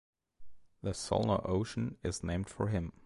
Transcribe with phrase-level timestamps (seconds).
[0.81, 2.91] The Solnor Ocean is named for him.